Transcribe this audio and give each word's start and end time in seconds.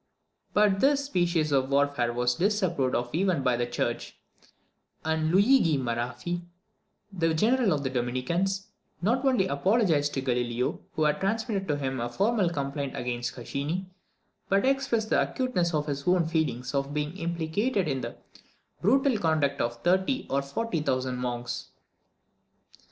But 0.55 0.79
this 0.79 1.05
species 1.05 1.51
of 1.51 1.69
warfare 1.69 2.11
was 2.11 2.33
disapproved 2.33 2.95
of 2.95 3.11
even 3.13 3.43
by 3.43 3.55
the 3.55 3.67
church; 3.67 4.17
and 5.05 5.29
Luigi 5.29 5.77
Maraffi, 5.77 6.41
the 7.13 7.35
general 7.35 7.71
of 7.71 7.83
the 7.83 7.91
Dominicans, 7.91 8.69
not 9.03 9.23
only 9.23 9.45
apologised 9.45 10.15
to 10.15 10.21
Galileo, 10.21 10.79
who 10.93 11.03
had 11.03 11.19
transmitted 11.19 11.67
to 11.67 11.77
him 11.77 11.99
a 11.99 12.09
formal 12.09 12.49
complaint 12.49 12.97
against 12.97 13.35
Caccini, 13.35 13.85
but 14.49 14.65
expressed 14.65 15.11
the 15.11 15.21
acuteness 15.21 15.71
of 15.71 15.85
his 15.85 16.07
own 16.07 16.25
feelings 16.25 16.73
on 16.73 16.91
being 16.91 17.15
implicated 17.17 17.87
in 17.87 18.01
the 18.01 18.15
"brutal 18.81 19.19
conduct 19.19 19.61
of 19.61 19.83
thirty 19.83 20.25
or 20.31 20.41
forty 20.41 20.81
thousand 20.81 21.17
monks." 21.17 21.67